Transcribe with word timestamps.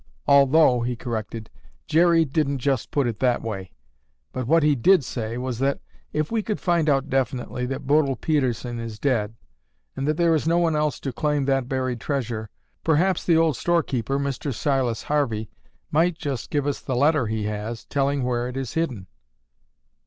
Although," 0.25 0.81
he 0.81 0.95
corrected, 0.95 1.51
"Jerry 1.85 2.25
didn't 2.25 2.57
just 2.57 2.89
put 2.89 3.05
it 3.05 3.19
that 3.19 3.43
way. 3.43 3.71
But 4.33 4.47
what 4.47 4.63
he 4.63 4.73
did 4.73 5.03
say 5.05 5.37
was 5.37 5.59
that 5.59 5.79
if 6.11 6.31
we 6.31 6.41
could 6.41 6.59
find 6.59 6.89
out 6.89 7.07
definitely 7.07 7.67
that 7.67 7.85
Bodil 7.85 8.15
Pedersen 8.15 8.79
is 8.79 8.97
dead 8.97 9.35
and 9.95 10.07
that 10.07 10.17
there 10.17 10.33
is 10.33 10.47
no 10.47 10.57
one 10.57 10.75
else 10.75 10.99
to 11.01 11.13
claim 11.13 11.45
that 11.45 11.69
buried 11.69 12.01
treasure, 12.01 12.49
perhaps 12.83 13.23
the 13.23 13.37
old 13.37 13.55
storekeeper, 13.55 14.17
Mr. 14.17 14.51
Silas 14.51 15.03
Harvey, 15.03 15.51
might 15.91 16.17
give 16.17 16.65
us 16.65 16.79
the 16.81 16.95
letter 16.95 17.27
he 17.27 17.43
has, 17.43 17.85
telling 17.85 18.23
where 18.23 18.47
it 18.47 18.57
is 18.57 18.73
hidden." 18.73 19.05